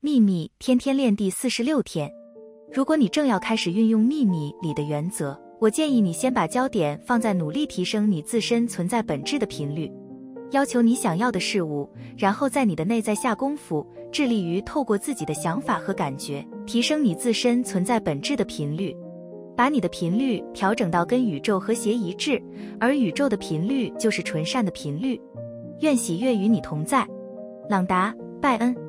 [0.00, 2.08] 秘密天天练第四十六天。
[2.72, 9.90] 如果你正要开始运用秘密里的原则我建议你先把焦点放在努力提升你自身存在本质的频率。
[10.52, 18.96] 要求你想要的事物然后在你的内在下功夫致力于透过自己的想法和感觉提升你自身存在本质的频率。
[19.56, 22.40] 把你的频率调整到跟宇宙和谐一致
[22.78, 25.20] 而宇宙的频率就是纯善的频率。
[25.80, 27.04] 愿喜悦与你同在。
[27.68, 28.87] 朗达拜恩。